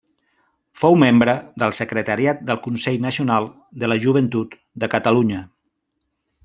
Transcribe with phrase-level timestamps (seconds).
[0.83, 3.49] Fou membre del secretariat del Consell Nacional
[3.85, 5.49] de la Joventut de Catalunya.